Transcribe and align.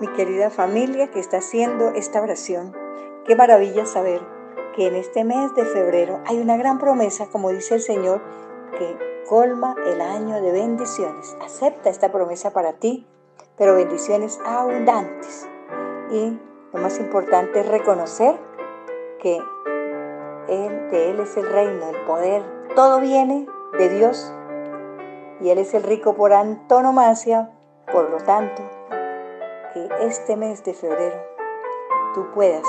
mi 0.00 0.08
querida 0.08 0.50
familia 0.50 1.10
que 1.10 1.20
está 1.20 1.38
haciendo 1.38 1.88
esta 1.90 2.20
oración. 2.20 2.76
Qué 3.26 3.34
maravilla 3.36 3.84
saber 3.84 4.20
que 4.74 4.86
en 4.86 4.94
este 4.94 5.24
mes 5.24 5.54
de 5.54 5.64
febrero 5.64 6.20
hay 6.26 6.40
una 6.40 6.56
gran 6.56 6.78
promesa, 6.78 7.26
como 7.26 7.50
dice 7.50 7.74
el 7.74 7.80
Señor, 7.80 8.22
que 8.78 9.24
colma 9.28 9.74
el 9.86 10.00
año 10.00 10.40
de 10.40 10.52
bendiciones. 10.52 11.36
Acepta 11.44 11.90
esta 11.90 12.12
promesa 12.12 12.52
para 12.52 12.74
ti, 12.74 13.06
pero 13.56 13.74
bendiciones 13.74 14.38
abundantes. 14.44 15.48
Y 16.10 16.38
lo 16.72 16.80
más 16.80 16.98
importante 17.00 17.60
es 17.60 17.68
reconocer 17.68 18.38
que 19.20 19.42
él, 20.48 20.90
de 20.90 21.10
Él 21.10 21.20
es 21.20 21.36
el 21.36 21.46
reino, 21.46 21.90
el 21.90 22.00
poder, 22.06 22.42
todo 22.74 23.00
viene 23.00 23.46
de 23.76 23.88
Dios 23.90 24.32
y 25.40 25.50
Él 25.50 25.58
es 25.58 25.74
el 25.74 25.82
rico 25.82 26.14
por 26.14 26.32
antonomasia, 26.32 27.50
por 27.92 28.08
lo 28.08 28.16
tanto, 28.18 28.62
este 30.00 30.36
mes 30.36 30.64
de 30.64 30.74
febrero 30.74 31.16
tú 32.14 32.30
puedas, 32.32 32.64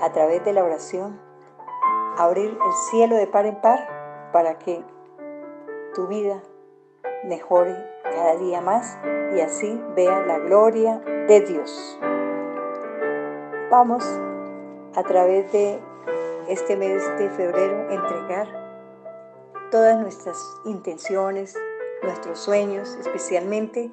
a 0.00 0.10
través 0.12 0.44
de 0.44 0.52
la 0.52 0.64
oración, 0.64 1.20
abrir 2.16 2.50
el 2.50 2.72
cielo 2.90 3.16
de 3.16 3.26
par 3.26 3.46
en 3.46 3.60
par 3.60 4.30
para 4.32 4.58
que 4.58 4.82
tu 5.94 6.06
vida 6.06 6.42
mejore 7.24 7.76
cada 8.02 8.36
día 8.36 8.60
más 8.60 8.98
y 9.34 9.40
así 9.40 9.80
vea 9.94 10.20
la 10.26 10.38
gloria 10.38 10.98
de 11.28 11.40
Dios. 11.40 11.98
Vamos 13.70 14.04
a 14.94 15.02
través 15.02 15.52
de 15.52 15.78
este 16.48 16.76
mes 16.76 17.02
de 17.18 17.28
febrero 17.30 17.90
entregar 17.90 18.48
todas 19.70 19.98
nuestras 20.00 20.36
intenciones, 20.64 21.56
nuestros 22.02 22.40
sueños, 22.40 22.96
especialmente 22.96 23.92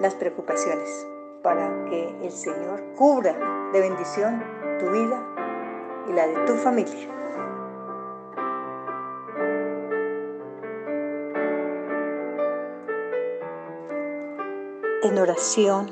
las 0.00 0.14
preocupaciones, 0.14 1.06
para 1.42 1.84
que 1.86 2.08
el 2.22 2.30
Señor 2.30 2.82
cubra 2.96 3.36
de 3.72 3.80
bendición 3.80 4.42
tu 4.78 4.90
vida 4.90 5.22
y 6.08 6.12
la 6.12 6.26
de 6.26 6.34
tu 6.46 6.54
familia. 6.54 7.08
En 15.02 15.18
oración 15.18 15.90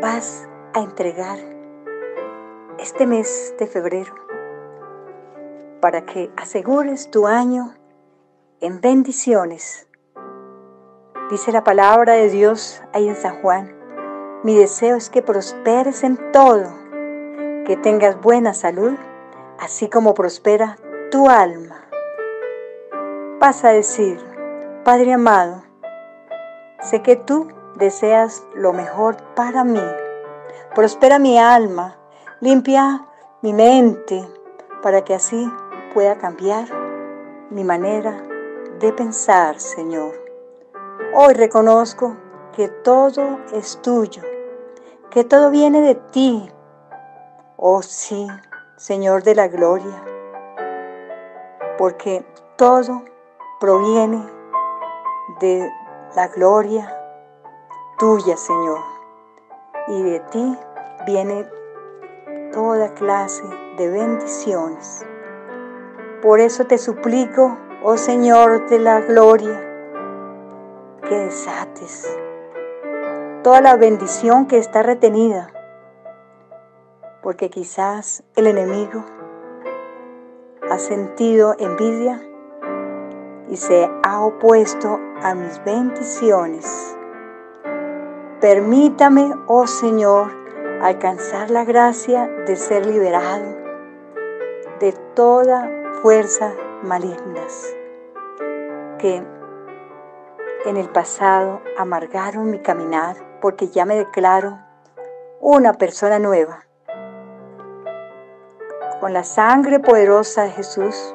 vas 0.00 0.48
a 0.74 0.80
entregar 0.80 1.38
este 2.78 3.06
mes 3.06 3.54
de 3.58 3.66
febrero 3.66 4.14
para 5.80 6.04
que 6.04 6.30
asegures 6.36 7.10
tu 7.10 7.26
año 7.26 7.74
en 8.60 8.80
bendiciones. 8.80 9.87
Dice 11.30 11.52
la 11.52 11.62
palabra 11.62 12.14
de 12.14 12.30
Dios 12.30 12.80
ahí 12.94 13.06
en 13.06 13.14
San 13.14 13.42
Juan, 13.42 13.70
mi 14.44 14.56
deseo 14.56 14.96
es 14.96 15.10
que 15.10 15.20
prosperes 15.20 16.02
en 16.02 16.16
todo, 16.32 16.64
que 17.66 17.76
tengas 17.82 18.18
buena 18.18 18.54
salud, 18.54 18.94
así 19.58 19.90
como 19.90 20.14
prospera 20.14 20.78
tu 21.10 21.28
alma. 21.28 21.84
Vas 23.40 23.62
a 23.62 23.68
decir, 23.68 24.18
Padre 24.84 25.12
amado, 25.12 25.62
sé 26.80 27.02
que 27.02 27.16
tú 27.16 27.48
deseas 27.74 28.42
lo 28.54 28.72
mejor 28.72 29.18
para 29.34 29.64
mí. 29.64 29.84
Prospera 30.74 31.18
mi 31.18 31.38
alma, 31.38 31.98
limpia 32.40 33.04
mi 33.42 33.52
mente, 33.52 34.26
para 34.82 35.04
que 35.04 35.12
así 35.12 35.52
pueda 35.92 36.16
cambiar 36.16 36.68
mi 37.50 37.64
manera 37.64 38.22
de 38.80 38.94
pensar, 38.94 39.60
Señor. 39.60 40.27
Hoy 41.14 41.32
reconozco 41.32 42.16
que 42.54 42.68
todo 42.68 43.40
es 43.54 43.80
tuyo, 43.80 44.22
que 45.10 45.24
todo 45.24 45.50
viene 45.50 45.80
de 45.80 45.94
ti. 45.94 46.50
Oh 47.56 47.80
sí, 47.80 48.28
Señor 48.76 49.22
de 49.22 49.34
la 49.34 49.48
gloria, 49.48 50.04
porque 51.78 52.26
todo 52.56 53.04
proviene 53.58 54.22
de 55.40 55.72
la 56.14 56.28
gloria 56.28 56.94
tuya, 57.98 58.36
Señor. 58.36 58.80
Y 59.88 60.02
de 60.02 60.20
ti 60.20 60.58
viene 61.06 61.48
toda 62.52 62.92
clase 62.92 63.44
de 63.78 63.88
bendiciones. 63.88 65.06
Por 66.20 66.38
eso 66.38 66.66
te 66.66 66.76
suplico, 66.76 67.56
oh 67.82 67.96
Señor 67.96 68.68
de 68.68 68.78
la 68.78 69.00
gloria, 69.00 69.67
que 71.08 71.16
desates. 71.16 72.18
Toda 73.42 73.60
la 73.60 73.76
bendición 73.76 74.46
que 74.46 74.58
está 74.58 74.82
retenida, 74.82 75.52
porque 77.22 77.50
quizás 77.50 78.22
el 78.36 78.46
enemigo 78.46 79.04
ha 80.70 80.78
sentido 80.78 81.54
envidia 81.58 82.20
y 83.48 83.56
se 83.56 83.90
ha 84.02 84.20
opuesto 84.20 85.00
a 85.22 85.34
mis 85.34 85.62
bendiciones. 85.64 86.96
Permítame, 88.40 89.32
oh 89.46 89.66
Señor, 89.66 90.30
alcanzar 90.82 91.50
la 91.50 91.64
gracia 91.64 92.28
de 92.46 92.56
ser 92.56 92.86
liberado 92.86 93.56
de 94.78 94.92
toda 95.14 95.68
fuerzas 96.02 96.54
malignas 96.82 97.74
que 98.98 99.22
en 100.64 100.76
el 100.76 100.88
pasado 100.88 101.62
amargaron 101.76 102.50
mi 102.50 102.58
caminar 102.60 103.16
porque 103.40 103.68
ya 103.68 103.84
me 103.84 103.96
declaro 103.96 104.58
una 105.40 105.74
persona 105.74 106.18
nueva. 106.18 106.64
Con 109.00 109.12
la 109.12 109.22
sangre 109.22 109.78
poderosa 109.78 110.42
de 110.42 110.50
Jesús 110.50 111.14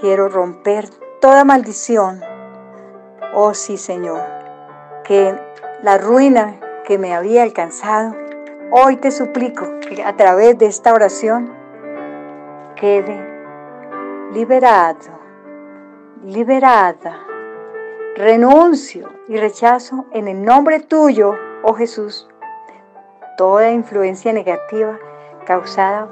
quiero 0.00 0.28
romper 0.28 0.88
toda 1.20 1.44
maldición. 1.44 2.20
Oh 3.34 3.54
sí, 3.54 3.76
Señor, 3.76 4.20
que 5.04 5.38
la 5.82 5.98
ruina 5.98 6.58
que 6.84 6.98
me 6.98 7.14
había 7.14 7.44
alcanzado, 7.44 8.16
hoy 8.72 8.96
te 8.96 9.12
suplico 9.12 9.78
que 9.80 10.02
a 10.02 10.16
través 10.16 10.58
de 10.58 10.66
esta 10.66 10.92
oración 10.92 11.54
quede 12.74 13.32
liberado, 14.32 15.20
liberada. 16.24 17.31
Renuncio 18.14 19.08
y 19.26 19.38
rechazo 19.38 20.04
en 20.12 20.28
el 20.28 20.44
nombre 20.44 20.80
tuyo, 20.80 21.34
oh 21.62 21.72
Jesús, 21.72 22.28
toda 23.38 23.70
influencia 23.70 24.34
negativa 24.34 24.98
causada 25.46 26.10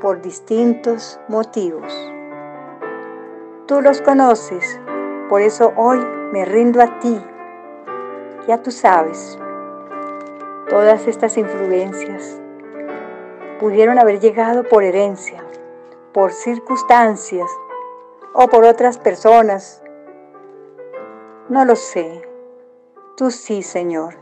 por 0.00 0.20
distintos 0.20 1.20
motivos. 1.28 2.12
Tú 3.66 3.80
los 3.80 4.02
conoces, 4.02 4.80
por 5.28 5.40
eso 5.40 5.72
hoy 5.76 6.04
me 6.32 6.44
rindo 6.44 6.82
a 6.82 6.98
ti. 6.98 7.16
Ya 8.48 8.60
tú 8.60 8.72
sabes, 8.72 9.38
todas 10.68 11.06
estas 11.06 11.38
influencias 11.38 12.40
pudieron 13.60 14.00
haber 14.00 14.18
llegado 14.18 14.64
por 14.64 14.82
herencia, 14.82 15.40
por 16.12 16.32
circunstancias 16.32 17.48
o 18.34 18.48
por 18.48 18.64
otras 18.64 18.98
personas. 18.98 19.84
No 21.48 21.64
lo 21.64 21.76
sé. 21.76 22.22
Tú 23.16 23.30
sí, 23.30 23.62
Señor. 23.62 24.16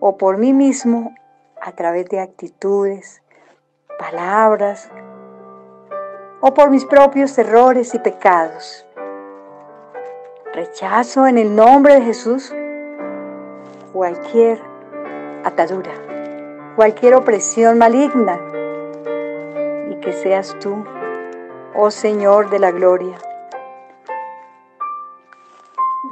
O 0.00 0.16
por 0.16 0.38
mí 0.38 0.52
mismo 0.52 1.14
a 1.60 1.72
través 1.72 2.08
de 2.08 2.20
actitudes, 2.20 3.22
palabras 3.98 4.90
o 6.40 6.54
por 6.54 6.70
mis 6.70 6.84
propios 6.84 7.36
errores 7.38 7.94
y 7.94 7.98
pecados. 7.98 8.86
Rechazo 10.54 11.26
en 11.26 11.38
el 11.38 11.54
nombre 11.54 11.94
de 11.94 12.02
Jesús 12.02 12.54
cualquier 13.92 14.60
atadura, 15.44 15.92
cualquier 16.76 17.14
opresión 17.14 17.78
maligna 17.78 18.40
y 19.90 19.96
que 20.00 20.12
seas 20.12 20.56
tú 20.60 20.84
oh 21.74 21.90
Señor 21.90 22.50
de 22.50 22.58
la 22.58 22.70
gloria, 22.70 23.18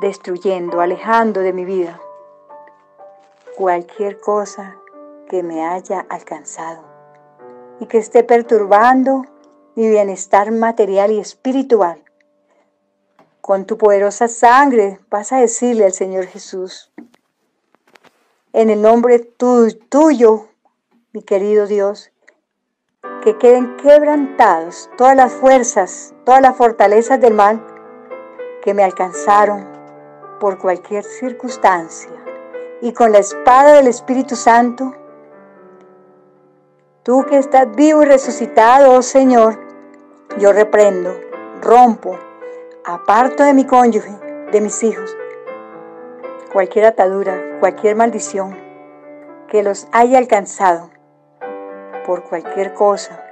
destruyendo, 0.01 0.81
alejando 0.81 1.41
de 1.41 1.53
mi 1.53 1.65
vida 1.65 2.01
cualquier 3.57 4.21
cosa 4.21 4.77
que 5.29 5.43
me 5.43 5.67
haya 5.67 6.01
alcanzado 6.11 6.85
y 7.81 7.87
que 7.87 7.99
esté 7.99 8.23
perturbando 8.23 9.25
mi 9.75 9.89
bienestar 9.89 10.53
material 10.53 11.11
y 11.11 11.19
espiritual. 11.19 12.03
Con 13.41 13.65
tu 13.65 13.79
poderosa 13.79 14.29
sangre 14.29 15.01
vas 15.11 15.33
a 15.33 15.39
decirle 15.39 15.87
al 15.87 15.93
Señor 15.93 16.27
Jesús, 16.27 16.93
en 18.53 18.71
el 18.71 18.83
nombre 18.83 19.19
tuyo, 19.19 20.49
mi 21.13 21.23
querido 21.23 21.67
Dios, 21.67 22.11
que 23.23 23.39
queden 23.39 23.77
quebrantados 23.77 24.91
todas 24.97 25.17
las 25.17 25.33
fuerzas, 25.33 26.15
todas 26.25 26.43
las 26.43 26.57
fortalezas 26.57 27.21
del 27.21 27.35
mal 27.35 27.65
que 28.63 28.75
me 28.75 28.83
alcanzaron 28.83 29.76
por 30.39 30.59
cualquier 30.59 31.05
circunstancia, 31.05 32.11
y 32.81 32.93
con 32.93 33.13
la 33.13 33.19
espada 33.19 33.73
del 33.75 33.87
Espíritu 33.87 34.37
Santo, 34.37 34.95
tú 37.03 37.25
que 37.25 37.39
estás 37.39 37.75
vivo 37.75 38.03
y 38.03 38.07
resucitado, 38.07 38.93
oh 38.93 39.03
Señor, 39.03 39.59
yo 40.39 40.53
reprendo, 40.53 41.19
rompo, 41.63 42.19
aparto 42.85 43.43
de 43.43 43.55
mi 43.55 43.65
cónyuge, 43.65 44.13
de 44.53 44.61
mis 44.61 44.83
hijos, 44.83 45.17
cualquier 46.53 46.87
atadura, 46.87 47.59
cualquier 47.61 47.97
maldición 47.97 48.57
que 49.49 49.63
los 49.63 49.89
haya 49.93 50.19
alcanzado 50.19 50.91
por 52.07 52.25
cualquier 52.25 52.75
cosa 52.75 53.23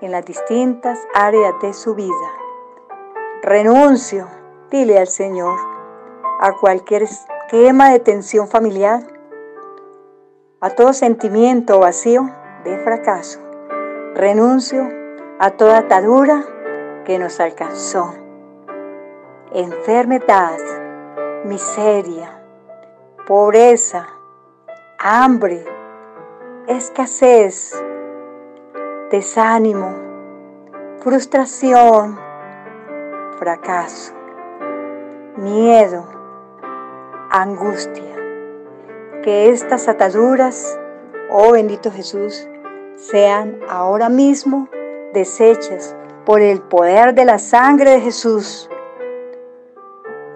en 0.00 0.12
las 0.12 0.24
distintas 0.24 0.98
áreas 1.14 1.54
de 1.60 1.72
su 1.72 1.94
vida. 1.94 2.14
Renuncio, 3.42 4.28
dile 4.70 4.98
al 4.98 5.08
Señor, 5.08 5.58
a 6.40 6.52
cualquier 6.52 7.02
esquema 7.02 7.90
de 7.90 7.98
tensión 7.98 8.48
familiar, 8.48 9.02
a 10.60 10.70
todo 10.70 10.92
sentimiento 10.92 11.80
vacío 11.80 12.30
de 12.64 12.78
fracaso. 12.78 13.40
Renuncio 14.14 14.88
a 15.38 15.50
toda 15.52 15.78
atadura 15.78 16.44
que 17.04 17.18
nos 17.18 17.40
alcanzó. 17.40 18.14
Enfermedad, 19.52 20.58
miseria, 21.44 22.42
pobreza, 23.26 24.06
hambre, 24.98 25.64
escasez, 26.66 27.72
desánimo, 29.10 29.94
frustración, 31.00 32.18
fracaso, 33.38 34.12
miedo, 35.36 36.17
angustia. 37.30 38.16
Que 39.22 39.50
estas 39.50 39.88
ataduras, 39.88 40.78
oh 41.30 41.52
bendito 41.52 41.90
Jesús, 41.90 42.48
sean 42.96 43.60
ahora 43.68 44.08
mismo 44.08 44.68
desechas 45.12 45.94
por 46.24 46.40
el 46.40 46.60
poder 46.60 47.14
de 47.14 47.24
la 47.24 47.38
sangre 47.38 47.92
de 47.92 48.00
Jesús. 48.00 48.68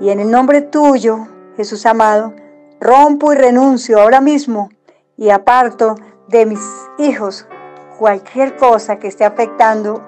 Y 0.01 0.11
en 0.11 0.21
el 0.21 0.31
nombre 0.31 0.63
tuyo, 0.63 1.27
Jesús 1.57 1.87
amado, 1.87 2.35
rompo 2.81 3.33
y 3.33 3.37
renuncio 3.37 4.01
ahora 4.01 4.21
mismo 4.21 4.71
y 5.17 5.31
aparto 5.31 5.95
de 6.29 6.47
mis 6.47 6.61
hijos 6.99 7.47
cualquier 7.99 8.57
cosa 8.57 8.97
que 8.99 9.07
esté 9.07 9.25
afectando 9.25 10.03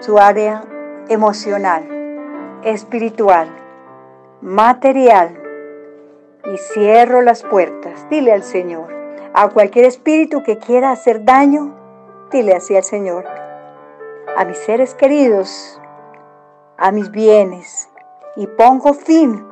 su 0.00 0.18
área 0.18 0.64
emocional, 1.08 1.86
espiritual, 2.64 3.48
material. 4.40 5.43
Y 6.52 6.58
cierro 6.58 7.22
las 7.22 7.42
puertas. 7.42 8.08
Dile 8.10 8.32
al 8.32 8.42
Señor. 8.42 8.92
A 9.32 9.48
cualquier 9.48 9.86
espíritu 9.86 10.42
que 10.42 10.58
quiera 10.58 10.90
hacer 10.90 11.24
daño, 11.24 11.74
dile 12.30 12.54
así 12.54 12.76
al 12.76 12.84
Señor. 12.84 13.24
A 14.36 14.44
mis 14.44 14.58
seres 14.58 14.94
queridos, 14.94 15.80
a 16.76 16.92
mis 16.92 17.10
bienes. 17.10 17.88
Y 18.36 18.46
pongo 18.46 18.94
fin 18.94 19.44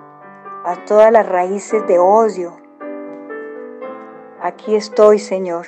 a 0.64 0.76
todas 0.84 1.10
las 1.10 1.28
raíces 1.28 1.86
de 1.86 1.98
odio. 1.98 2.56
Aquí 4.40 4.74
estoy, 4.74 5.18
Señor. 5.18 5.66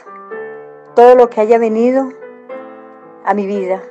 Todo 0.95 1.15
lo 1.15 1.31
que 1.31 1.41
haya 1.41 1.59
venido 1.59 2.09
a 3.25 3.35
mi 3.35 3.47
vida, 3.47 3.83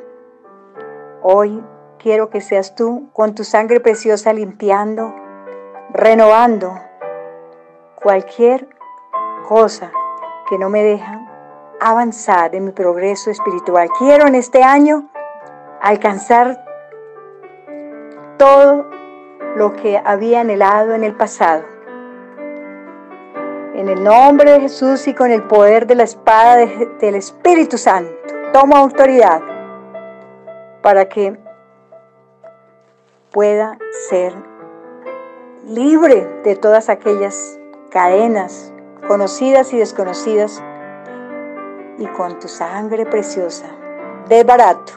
hoy 1.21 1.63
quiero 1.99 2.29
que 2.29 2.41
seas 2.41 2.75
tú 2.75 3.09
con 3.13 3.33
tu 3.33 3.43
sangre 3.43 3.79
preciosa 3.79 4.33
limpiando, 4.33 5.13
renovando 5.91 6.79
cualquier 8.03 8.67
cosa 9.47 9.91
que 10.49 10.57
no 10.57 10.69
me 10.69 10.83
deja 10.83 11.21
avanzar 11.79 12.53
en 12.53 12.65
mi 12.65 12.71
progreso 12.71 13.31
espiritual. 13.31 13.89
Quiero 13.97 14.27
en 14.27 14.35
este 14.35 14.61
año 14.61 15.09
alcanzar 15.81 16.63
todo 18.37 18.85
lo 19.55 19.73
que 19.73 20.01
había 20.03 20.41
anhelado 20.41 20.93
en 20.93 21.03
el 21.03 21.15
pasado. 21.15 21.63
En 23.73 23.89
el 23.89 24.03
nombre 24.03 24.51
de 24.51 24.61
Jesús 24.61 25.07
y 25.07 25.13
con 25.13 25.31
el 25.31 25.43
poder 25.43 25.87
de 25.87 25.95
la 25.95 26.03
espada 26.03 26.57
del 26.57 27.15
Espíritu 27.15 27.77
Santo, 27.77 28.11
tomo 28.51 28.75
autoridad 28.75 29.41
para 30.81 31.05
que 31.09 31.37
pueda 33.31 33.77
ser 34.09 34.33
libre 35.65 36.27
de 36.43 36.55
todas 36.55 36.89
aquellas 36.89 37.59
cadenas 37.93 38.73
conocidas 39.07 39.71
y 39.71 39.77
desconocidas 39.77 40.63
y 41.99 42.07
con 42.07 42.39
tu 42.39 42.47
sangre 42.47 43.05
preciosa, 43.05 43.67
desbarato, 44.27 44.93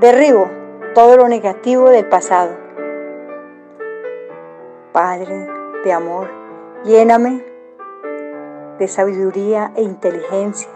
derribo 0.00 0.48
todo 0.94 1.18
lo 1.18 1.28
negativo 1.28 1.90
del 1.90 2.08
pasado. 2.08 2.56
Padre 4.92 5.46
de 5.84 5.92
amor, 5.92 6.30
lléname 6.84 7.44
de 8.78 8.88
sabiduría 8.88 9.72
e 9.76 9.82
inteligencia. 9.82 10.70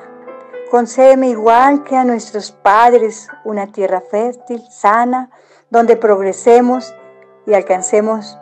Concédeme 0.70 1.31
igual 1.31 1.84
que 1.84 1.96
a 1.96 2.04
nuestros 2.04 2.52
padres 2.52 3.28
una 3.44 3.66
tierra 3.66 4.02
fértil, 4.02 4.62
sana, 4.70 5.31
donde 5.70 5.96
progresemos 5.96 6.94
y 7.46 7.54
alcancemos 7.54 8.37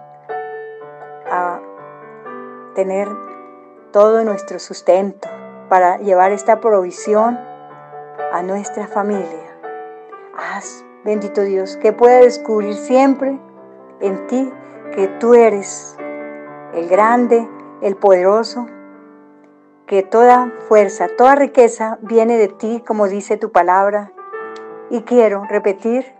tener 2.78 3.08
todo 3.90 4.22
nuestro 4.22 4.60
sustento 4.60 5.28
para 5.68 5.98
llevar 5.98 6.30
esta 6.30 6.60
provisión 6.60 7.36
a 8.32 8.40
nuestra 8.44 8.86
familia. 8.86 9.58
Haz, 10.36 10.84
bendito 11.04 11.40
Dios, 11.40 11.76
que 11.78 11.92
pueda 11.92 12.20
descubrir 12.20 12.74
siempre 12.74 13.36
en 13.98 14.24
ti 14.28 14.52
que 14.94 15.08
tú 15.18 15.34
eres 15.34 15.96
el 16.72 16.88
grande, 16.88 17.48
el 17.82 17.96
poderoso, 17.96 18.66
que 19.88 20.04
toda 20.04 20.52
fuerza, 20.68 21.08
toda 21.18 21.34
riqueza 21.34 21.98
viene 22.02 22.38
de 22.38 22.46
ti, 22.46 22.84
como 22.86 23.08
dice 23.08 23.36
tu 23.38 23.50
palabra. 23.50 24.12
Y 24.88 25.00
quiero 25.00 25.42
repetir 25.50 26.14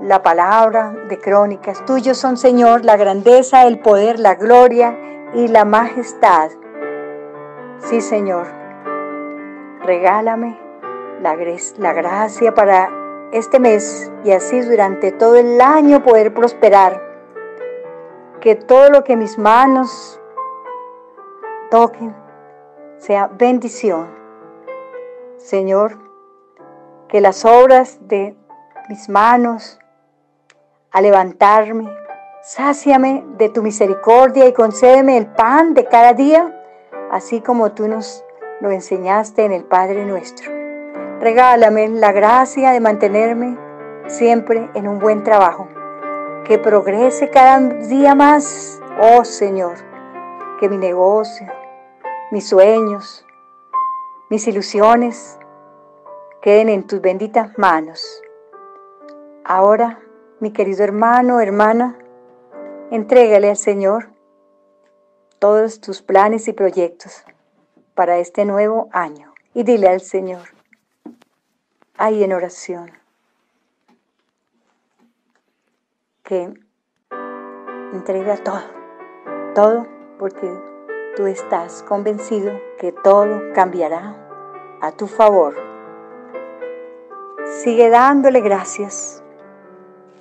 la 0.00 0.22
palabra 0.22 0.94
de 1.08 1.18
crónicas. 1.18 1.84
Tuyos 1.86 2.18
son, 2.18 2.36
Señor, 2.36 2.84
la 2.84 2.96
grandeza, 2.96 3.66
el 3.66 3.80
poder, 3.80 4.20
la 4.20 4.36
gloria 4.36 4.96
y 5.34 5.48
la 5.48 5.64
majestad. 5.64 6.50
Sí, 7.78 8.00
Señor, 8.00 8.46
regálame 9.82 10.58
la, 11.20 11.36
la 11.78 11.92
gracia 11.92 12.54
para 12.54 12.90
este 13.32 13.60
mes 13.60 14.10
y 14.24 14.32
así 14.32 14.60
durante 14.60 15.12
todo 15.12 15.36
el 15.36 15.60
año 15.60 16.02
poder 16.02 16.32
prosperar. 16.32 17.02
Que 18.40 18.54
todo 18.54 18.90
lo 18.90 19.04
que 19.04 19.16
mis 19.16 19.38
manos 19.38 20.20
toquen 21.70 22.14
sea 22.96 23.28
bendición. 23.28 24.08
Señor, 25.36 25.98
que 27.08 27.20
las 27.20 27.44
obras 27.44 27.98
de 28.02 28.36
mis 28.88 29.08
manos 29.08 29.78
a 30.90 31.00
levantarme. 31.00 31.97
Sáciame 32.50 33.26
de 33.36 33.50
tu 33.50 33.62
misericordia 33.62 34.48
y 34.48 34.54
concédeme 34.54 35.18
el 35.18 35.26
pan 35.26 35.74
de 35.74 35.84
cada 35.84 36.14
día, 36.14 36.58
así 37.10 37.42
como 37.42 37.72
tú 37.72 37.88
nos 37.88 38.24
lo 38.62 38.70
enseñaste 38.70 39.44
en 39.44 39.52
el 39.52 39.64
Padre 39.64 40.06
nuestro. 40.06 40.50
Regálame 41.20 41.88
la 41.88 42.10
gracia 42.10 42.70
de 42.70 42.80
mantenerme 42.80 43.58
siempre 44.06 44.70
en 44.72 44.88
un 44.88 44.98
buen 44.98 45.24
trabajo, 45.24 45.68
que 46.46 46.56
progrese 46.56 47.28
cada 47.28 47.58
día 47.60 48.14
más, 48.14 48.80
oh 48.98 49.26
Señor, 49.26 49.76
que 50.58 50.70
mi 50.70 50.78
negocio, 50.78 51.46
mis 52.30 52.48
sueños, 52.48 53.26
mis 54.30 54.48
ilusiones 54.48 55.38
queden 56.40 56.70
en 56.70 56.86
tus 56.86 57.02
benditas 57.02 57.58
manos. 57.58 58.22
Ahora 59.44 60.00
mi 60.40 60.50
querido 60.50 60.82
hermano, 60.82 61.40
hermana, 61.40 61.98
entrégale 62.90 63.50
al 63.50 63.56
Señor 63.56 64.08
todos 65.38 65.80
tus 65.80 66.02
planes 66.02 66.48
y 66.48 66.52
proyectos 66.52 67.22
para 67.94 68.18
este 68.18 68.44
nuevo 68.44 68.88
año 68.92 69.34
y 69.54 69.62
dile 69.62 69.88
al 69.88 70.00
Señor, 70.00 70.48
ahí 71.96 72.22
en 72.22 72.32
oración, 72.32 72.92
que 76.22 76.52
entrega 77.92 78.36
todo, 78.36 78.62
todo 79.54 79.86
porque 80.18 80.50
tú 81.16 81.26
estás 81.26 81.82
convencido 81.82 82.52
que 82.78 82.92
todo 82.92 83.52
cambiará 83.54 84.78
a 84.80 84.92
tu 84.92 85.06
favor. 85.06 85.56
Sigue 87.62 87.88
dándole 87.88 88.40
gracias 88.40 89.22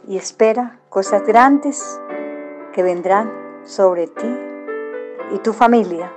y 0.08 0.18
espera 0.18 0.80
cosas 0.90 1.24
grandes 1.28 2.00
que 2.78 2.84
vendrán 2.84 3.34
sobre 3.66 4.06
ti 4.06 4.38
y 5.34 5.40
tu 5.40 5.52
familia 5.52 6.14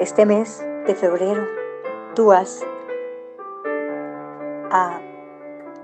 este 0.00 0.24
mes 0.24 0.66
de 0.86 0.94
febrero 0.94 1.46
tú 2.14 2.28
vas 2.28 2.64
a 4.70 5.02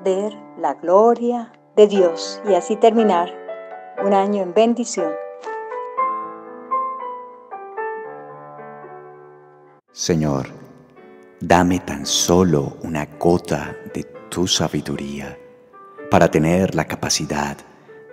ver 0.02 0.32
la 0.56 0.72
gloria 0.72 1.52
de 1.76 1.86
Dios 1.88 2.40
y 2.48 2.54
así 2.54 2.76
terminar 2.76 3.28
un 4.02 4.14
año 4.14 4.42
en 4.42 4.54
bendición. 4.54 5.12
Señor, 9.92 10.46
dame 11.40 11.80
tan 11.80 12.06
solo 12.06 12.78
una 12.82 13.06
gota 13.18 13.76
de 13.92 14.04
tu 14.30 14.46
sabiduría 14.46 15.38
para 16.10 16.30
tener 16.30 16.74
la 16.74 16.86
capacidad 16.86 17.58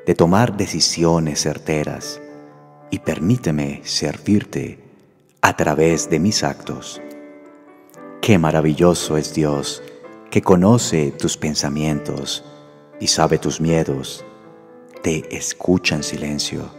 de 0.05 0.15
tomar 0.15 0.57
decisiones 0.57 1.41
certeras 1.41 2.19
y 2.89 2.99
permíteme 2.99 3.81
servirte 3.83 4.79
a 5.41 5.55
través 5.55 6.09
de 6.09 6.19
mis 6.19 6.43
actos. 6.43 7.01
Qué 8.21 8.37
maravilloso 8.37 9.17
es 9.17 9.33
Dios 9.33 9.83
que 10.29 10.41
conoce 10.41 11.11
tus 11.11 11.37
pensamientos 11.37 12.43
y 12.99 13.07
sabe 13.07 13.37
tus 13.37 13.59
miedos, 13.59 14.23
te 15.01 15.35
escucha 15.35 15.95
en 15.95 16.03
silencio, 16.03 16.69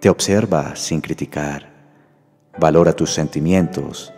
te 0.00 0.08
observa 0.08 0.76
sin 0.76 1.00
criticar, 1.00 1.72
valora 2.58 2.92
tus 2.92 3.12
sentimientos 3.12 4.12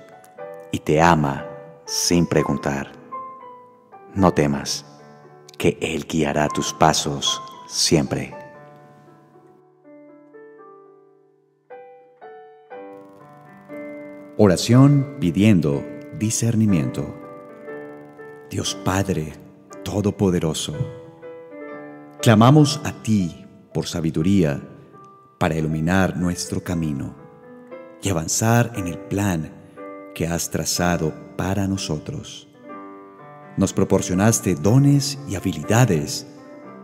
y 0.70 0.78
te 0.78 1.00
ama 1.00 1.46
sin 1.86 2.26
preguntar. 2.26 2.92
No 4.14 4.32
temas, 4.32 4.84
que 5.58 5.78
Él 5.80 6.06
guiará 6.06 6.48
tus 6.48 6.72
pasos 6.72 7.40
siempre. 7.74 8.32
Oración 14.36 15.16
pidiendo 15.18 15.84
discernimiento. 16.18 17.12
Dios 18.48 18.76
Padre 18.84 19.32
Todopoderoso, 19.82 20.74
clamamos 22.22 22.80
a 22.84 22.92
ti 23.02 23.44
por 23.72 23.86
sabiduría 23.86 24.62
para 25.38 25.56
iluminar 25.56 26.16
nuestro 26.16 26.62
camino 26.62 27.16
y 28.00 28.08
avanzar 28.08 28.72
en 28.76 28.86
el 28.86 28.98
plan 28.98 29.52
que 30.14 30.28
has 30.28 30.48
trazado 30.48 31.12
para 31.36 31.66
nosotros. 31.66 32.48
Nos 33.56 33.72
proporcionaste 33.72 34.54
dones 34.54 35.18
y 35.28 35.34
habilidades 35.34 36.33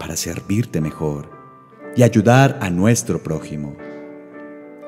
para 0.00 0.16
servirte 0.16 0.80
mejor 0.80 1.30
y 1.94 2.02
ayudar 2.02 2.58
a 2.62 2.70
nuestro 2.70 3.22
prójimo. 3.22 3.76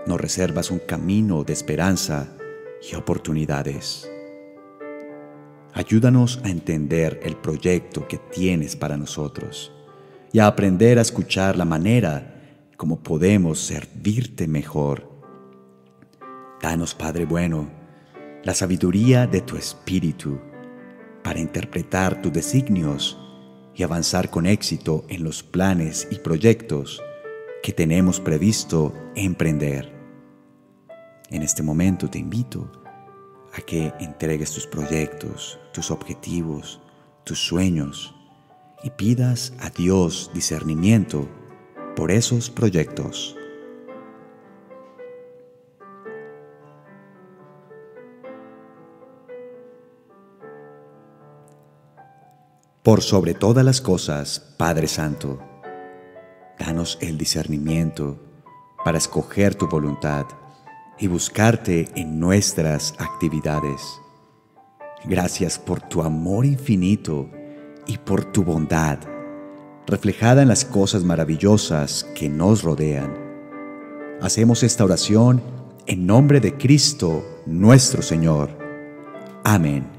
Nos 0.07 0.19
reservas 0.19 0.71
un 0.71 0.79
camino 0.79 1.45
de 1.45 1.53
esperanza 1.53 2.33
y 2.91 2.95
oportunidades. 2.97 4.11
Ayúdanos 5.75 6.41
a 6.45 6.49
entender 6.49 7.21
el 7.23 7.37
proyecto 7.37 8.09
que 8.09 8.17
tienes 8.17 8.75
para 8.75 8.97
nosotros 8.97 9.71
y 10.33 10.39
a 10.39 10.47
aprender 10.47 10.99
a 10.99 11.03
escuchar 11.03 11.59
la 11.59 11.67
manera 11.67 12.41
como 12.79 13.01
podemos 13.01 13.61
servirte 13.61 14.49
mejor. 14.49 15.09
Danos, 16.63 16.95
Padre 16.95 17.27
bueno, 17.27 17.69
la 18.45 18.55
sabiduría 18.55 19.27
de 19.27 19.43
tu 19.43 19.57
Espíritu 19.57 20.39
para 21.23 21.39
interpretar 21.39 22.23
tus 22.23 22.33
designios 22.33 23.22
y 23.75 23.83
avanzar 23.83 24.31
con 24.31 24.47
éxito 24.47 25.05
en 25.09 25.25
los 25.25 25.43
planes 25.43 26.09
y 26.11 26.17
proyectos 26.17 27.03
que 27.63 27.73
tenemos 27.73 28.21
previsto 28.21 28.93
emprender. 29.15 29.93
En 31.31 31.43
este 31.43 31.63
momento 31.63 32.11
te 32.11 32.19
invito 32.19 32.71
a 33.55 33.61
que 33.61 33.93
entregues 34.01 34.53
tus 34.53 34.67
proyectos, 34.67 35.59
tus 35.73 35.91
objetivos, 35.91 36.81
tus 37.25 37.39
sueños 37.39 38.15
y 38.83 38.91
pidas 38.91 39.53
a 39.61 39.71
Dios 39.71 40.31
discernimiento 40.35 41.29
por 41.95 42.11
esos 42.11 42.51
proyectos. 42.51 43.37
Por 52.83 53.01
sobre 53.01 53.35
todas 53.35 53.65
las 53.65 53.81
cosas, 53.81 54.41
Padre 54.57 54.89
Santo, 54.89 55.39
danos 56.59 56.99
el 57.01 57.17
discernimiento 57.17 58.19
para 58.85 58.99
escoger 58.99 59.55
tu 59.55 59.69
voluntad 59.69 60.27
y 60.99 61.07
buscarte 61.07 61.89
en 61.95 62.19
nuestras 62.19 62.95
actividades. 62.99 63.81
Gracias 65.05 65.61
por 65.61 65.81
tu 65.81 66.03
amor 66.03 66.45
infinito 66.45 67.31
y 67.87 67.99
por 67.99 68.25
tu 68.25 68.43
bondad, 68.43 68.99
reflejada 69.87 70.43
en 70.43 70.49
las 70.49 70.65
cosas 70.65 71.05
maravillosas 71.05 72.03
que 72.17 72.29
nos 72.29 72.65
rodean. 72.65 73.15
Hacemos 74.21 74.65
esta 74.65 74.83
oración 74.83 75.41
en 75.87 76.05
nombre 76.05 76.41
de 76.41 76.57
Cristo 76.57 77.43
nuestro 77.47 78.03
Señor. 78.03 78.51
Amén. 79.45 79.92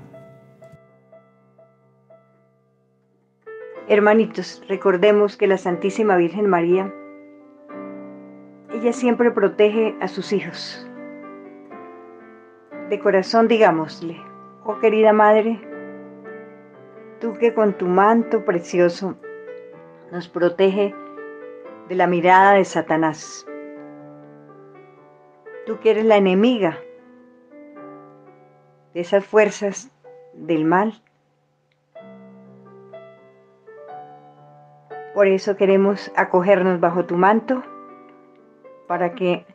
Hermanitos, 3.93 4.63
recordemos 4.67 5.37
que 5.37 5.45
la 5.45 5.59
Santísima 5.59 6.17
Virgen 6.17 6.49
María, 6.49 6.91
ella 8.73 8.91
siempre 8.91 9.29
protege 9.29 9.95
a 10.01 10.07
sus 10.07 10.33
hijos. 10.33 10.89
De 12.89 12.99
corazón 12.99 13.47
digámosle, 13.47 14.19
oh 14.65 14.79
querida 14.79 15.13
Madre, 15.13 15.61
tú 17.21 17.33
que 17.33 17.53
con 17.53 17.73
tu 17.73 17.85
manto 17.85 18.43
precioso 18.43 19.15
nos 20.11 20.27
protege 20.27 20.95
de 21.87 21.93
la 21.93 22.07
mirada 22.07 22.53
de 22.53 22.65
Satanás. 22.65 23.45
Tú 25.67 25.79
que 25.79 25.91
eres 25.91 26.05
la 26.05 26.17
enemiga 26.17 26.79
de 28.95 29.01
esas 29.01 29.23
fuerzas 29.23 29.91
del 30.33 30.65
mal 30.65 30.99
Por 35.13 35.27
eso 35.27 35.55
queremos 35.55 36.11
acogernos 36.15 36.79
bajo 36.79 37.05
tu 37.05 37.15
manto 37.15 37.63
para 38.87 39.13
que 39.13 39.45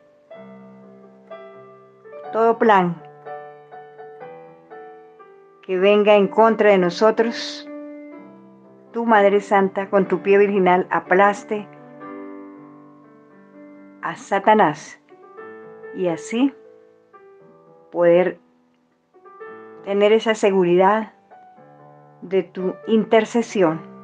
todo 2.31 2.57
plan 2.57 3.01
que 5.61 5.77
venga 5.77 6.15
en 6.15 6.27
contra 6.27 6.71
de 6.71 6.77
nosotros, 6.77 7.69
tu 8.91 9.05
Madre 9.05 9.41
Santa 9.41 9.89
con 9.89 10.07
tu 10.07 10.21
pie 10.21 10.37
virginal 10.37 10.87
aplaste 10.89 11.67
a 14.01 14.15
Satanás 14.15 14.99
y 15.93 16.07
así 16.07 16.53
poder 17.91 18.39
tener 19.83 20.13
esa 20.13 20.35
seguridad 20.35 21.13
de 22.21 22.43
tu 22.43 22.75
intercesión 22.87 23.98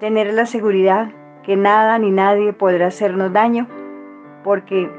tener 0.00 0.32
la 0.32 0.46
seguridad 0.46 1.10
que 1.42 1.56
nada 1.56 1.98
ni 1.98 2.10
nadie 2.10 2.52
podrá 2.52 2.88
hacernos 2.88 3.32
daño, 3.32 3.66
porque 4.44 4.90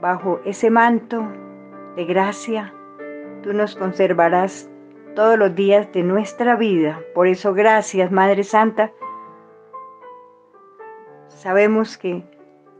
bajo 0.00 0.40
ese 0.44 0.70
manto 0.70 1.26
de 1.96 2.04
gracia 2.04 2.72
tú 3.42 3.52
nos 3.52 3.76
conservarás 3.76 4.70
todos 5.14 5.38
los 5.38 5.54
días 5.54 5.90
de 5.92 6.02
nuestra 6.02 6.56
vida. 6.56 7.00
Por 7.14 7.26
eso 7.26 7.54
gracias, 7.54 8.10
Madre 8.10 8.44
Santa. 8.44 8.92
Sabemos 11.28 11.96
que 11.96 12.24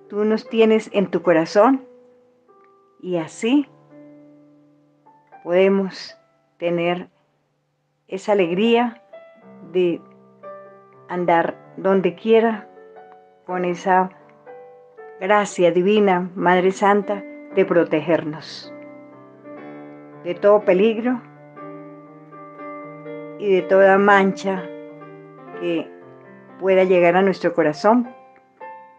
tú 0.08 0.24
nos 0.24 0.48
tienes 0.48 0.90
en 0.92 1.10
tu 1.10 1.22
corazón 1.22 1.84
y 3.00 3.16
así 3.16 3.68
podemos 5.44 6.16
tener 6.58 7.08
esa 8.08 8.32
alegría 8.32 9.02
de 9.72 10.00
andar 11.08 11.56
donde 11.76 12.14
quiera 12.14 12.68
con 13.46 13.64
esa 13.64 14.10
gracia 15.20 15.70
divina, 15.72 16.30
Madre 16.34 16.70
Santa, 16.70 17.22
de 17.54 17.64
protegernos 17.64 18.72
de 20.24 20.34
todo 20.34 20.60
peligro 20.60 21.20
y 23.38 23.54
de 23.54 23.62
toda 23.62 23.98
mancha 23.98 24.62
que 25.60 25.90
pueda 26.60 26.84
llegar 26.84 27.16
a 27.16 27.22
nuestro 27.22 27.54
corazón 27.54 28.08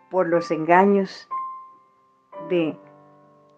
por 0.09 0.27
los 0.27 0.49
engaños 0.51 1.29
de 2.49 2.77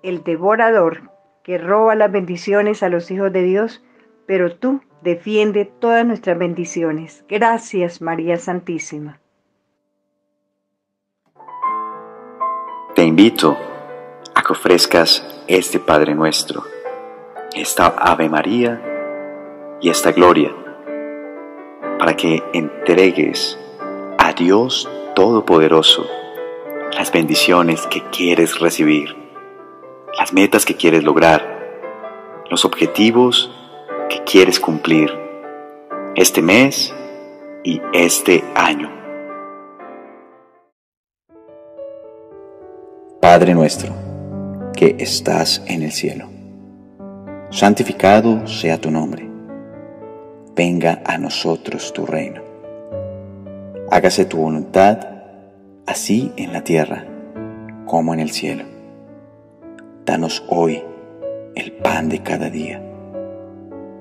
el 0.03 0.23
devorador 0.23 1.11
que 1.43 1.57
roba 1.57 1.95
las 1.95 2.11
bendiciones 2.11 2.83
a 2.83 2.89
los 2.89 3.09
hijos 3.11 3.31
de 3.31 3.43
Dios, 3.43 3.83
pero 4.25 4.55
tú 4.57 4.81
defiende 5.01 5.65
todas 5.65 6.05
nuestras 6.05 6.37
bendiciones. 6.37 7.23
Gracias, 7.27 8.01
María 8.01 8.37
Santísima. 8.37 9.19
Te 12.95 13.03
invito 13.03 13.57
a 14.35 14.41
que 14.41 14.51
ofrezcas 14.51 15.43
este 15.47 15.79
Padre 15.79 16.13
nuestro, 16.13 16.63
esta 17.55 17.87
Ave 17.87 18.29
María 18.29 18.81
y 19.81 19.89
esta 19.89 20.11
gloria, 20.11 20.51
para 21.97 22.15
que 22.15 22.43
entregues 22.53 23.57
a 24.17 24.33
Dios 24.33 24.89
Todopoderoso 25.15 26.05
las 26.91 27.11
bendiciones 27.11 27.87
que 27.87 28.01
quieres 28.11 28.59
recibir, 28.59 29.15
las 30.17 30.33
metas 30.33 30.65
que 30.65 30.75
quieres 30.75 31.03
lograr, 31.03 31.41
los 32.49 32.65
objetivos 32.65 33.51
quieres 34.31 34.61
cumplir 34.61 35.09
este 36.15 36.41
mes 36.41 36.93
y 37.65 37.81
este 37.93 38.41
año. 38.55 38.89
Padre 43.19 43.53
nuestro, 43.53 43.93
que 44.73 44.95
estás 44.99 45.61
en 45.67 45.83
el 45.83 45.91
cielo, 45.91 46.29
santificado 47.49 48.47
sea 48.47 48.79
tu 48.79 48.89
nombre, 48.89 49.29
venga 50.55 51.01
a 51.03 51.17
nosotros 51.17 51.91
tu 51.91 52.05
reino, 52.05 52.41
hágase 53.89 54.23
tu 54.23 54.37
voluntad, 54.37 55.09
así 55.85 56.31
en 56.37 56.53
la 56.53 56.63
tierra 56.63 57.05
como 57.85 58.13
en 58.13 58.21
el 58.21 58.31
cielo. 58.31 58.63
Danos 60.05 60.41
hoy 60.47 60.81
el 61.53 61.73
pan 61.73 62.07
de 62.07 62.19
cada 62.23 62.49
día. 62.49 62.90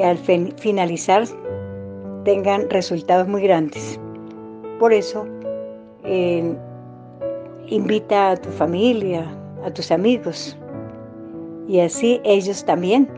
al 0.00 0.18
finalizar 0.18 1.24
tengan 2.24 2.70
resultados 2.70 3.26
muy 3.28 3.42
grandes. 3.42 3.98
Por 4.78 4.92
eso, 4.92 5.26
invita 7.66 8.30
a 8.30 8.36
tu 8.36 8.50
familia, 8.50 9.26
a 9.64 9.70
tus 9.72 9.90
amigos, 9.90 10.56
y 11.68 11.80
así 11.80 12.20
ellos 12.24 12.64
también 12.64 13.08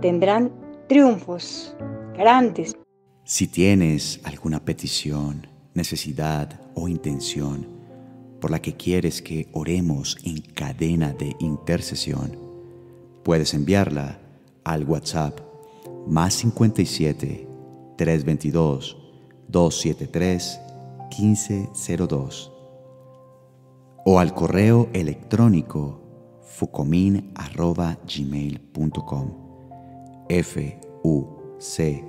tendrán 0.00 0.52
triunfos 0.88 1.74
grandes. 2.16 2.76
Si 3.24 3.46
tienes 3.46 4.20
alguna 4.24 4.64
petición, 4.64 5.46
necesidad 5.74 6.60
o 6.74 6.88
intención 6.88 7.66
por 8.40 8.50
la 8.50 8.60
que 8.60 8.74
quieres 8.74 9.22
que 9.22 9.48
oremos 9.52 10.18
en 10.24 10.40
cadena 10.40 11.12
de 11.14 11.34
intercesión, 11.40 12.38
puedes 13.24 13.54
enviarla 13.54 14.18
al 14.62 14.84
WhatsApp 14.84 15.40
más 16.06 16.34
57 16.34 17.48
322 17.96 18.96
273 19.48 20.60
1502 21.18 22.52
o 24.04 24.20
al 24.20 24.34
correo 24.34 24.90
electrónico 24.92 26.02
fucomin.gmail.com 26.42 29.30
f 30.28 30.80
u 31.02 31.24
c 31.58 32.04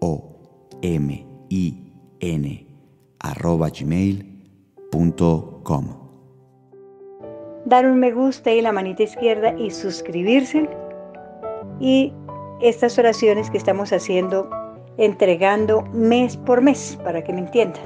o 0.00 0.36
m 0.82 1.26
i 1.48 1.86
n 2.20 2.66
gmail.com 4.92 5.86
Dar 7.64 7.86
un 7.86 7.98
me 7.98 8.12
gusta 8.12 8.52
y 8.52 8.60
la 8.62 8.72
manita 8.72 9.02
izquierda 9.02 9.58
y 9.58 9.70
suscribirse. 9.70 10.68
Y 11.80 12.12
estas 12.60 12.98
oraciones 12.98 13.50
que 13.50 13.58
estamos 13.58 13.92
haciendo 13.92 14.48
entregando 14.98 15.82
mes 15.92 16.36
por 16.36 16.60
mes 16.60 16.98
para 17.04 17.22
que 17.22 17.32
me 17.32 17.40
entiendan. 17.40 17.82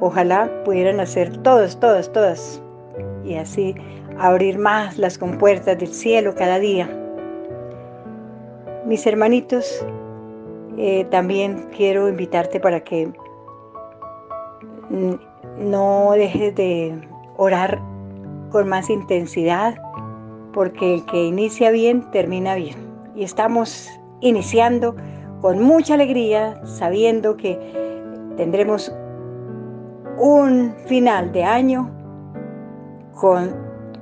Ojalá 0.00 0.50
pudieran 0.64 1.00
hacer 1.00 1.36
todas, 1.38 1.78
todas, 1.80 2.12
todas. 2.12 2.62
Y 3.24 3.36
así 3.36 3.74
abrir 4.18 4.58
más 4.58 4.98
las 4.98 5.18
compuertas 5.18 5.78
del 5.78 5.88
cielo 5.88 6.34
cada 6.34 6.58
día. 6.58 6.88
Mis 8.84 9.06
hermanitos, 9.06 9.84
eh, 10.76 11.04
también 11.10 11.68
quiero 11.76 12.08
invitarte 12.08 12.60
para 12.60 12.80
que 12.80 13.10
no 15.58 16.12
dejes 16.12 16.54
de 16.54 16.94
orar 17.36 17.80
con 18.50 18.68
más 18.68 18.88
intensidad, 18.90 19.76
porque 20.52 20.94
el 20.94 21.06
que 21.06 21.24
inicia 21.24 21.70
bien, 21.70 22.08
termina 22.12 22.54
bien. 22.54 22.85
Y 23.16 23.24
estamos 23.24 23.90
iniciando 24.20 24.94
con 25.40 25.62
mucha 25.62 25.94
alegría, 25.94 26.60
sabiendo 26.64 27.36
que 27.36 27.58
tendremos 28.36 28.92
un 30.18 30.74
final 30.86 31.32
de 31.32 31.44
año 31.44 31.90
con 33.14 33.54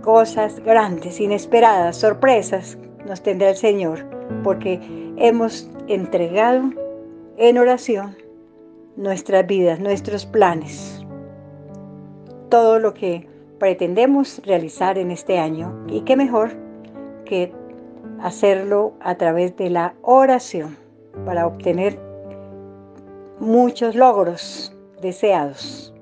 cosas 0.02 0.60
grandes, 0.60 1.20
inesperadas, 1.20 1.96
sorpresas 1.96 2.76
nos 3.06 3.22
tendrá 3.22 3.50
el 3.50 3.56
Señor, 3.56 4.04
porque 4.42 4.80
hemos 5.16 5.70
entregado 5.88 6.70
en 7.36 7.58
oración 7.58 8.16
nuestras 8.96 9.46
vidas, 9.46 9.80
nuestros 9.80 10.26
planes, 10.26 11.04
todo 12.48 12.78
lo 12.78 12.94
que 12.94 13.26
pretendemos 13.58 14.40
realizar 14.44 14.98
en 14.98 15.10
este 15.10 15.38
año. 15.38 15.74
Y 15.88 16.02
qué 16.02 16.16
mejor 16.16 16.50
que 17.24 17.52
hacerlo 18.24 18.94
a 19.00 19.16
través 19.16 19.54
de 19.58 19.68
la 19.68 19.94
oración 20.00 20.78
para 21.26 21.46
obtener 21.46 22.00
muchos 23.38 23.94
logros 23.94 24.74
deseados. 25.02 25.93